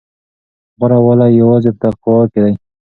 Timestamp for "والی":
1.05-1.29